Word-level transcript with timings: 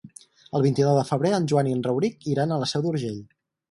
El 0.59 0.63
vint-i-nou 0.67 0.95
de 1.01 1.05
febrer 1.11 1.35
en 1.41 1.47
Joan 1.53 1.71
i 1.75 1.79
en 1.79 1.87
Rauric 1.91 2.29
iran 2.35 2.53
a 2.59 2.63
la 2.67 2.75
Seu 2.77 2.89
d'Urgell. 2.91 3.27